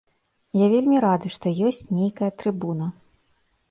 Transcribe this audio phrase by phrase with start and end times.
[0.61, 2.95] Я вельмі рады, што ёсць нейкая трыбуна.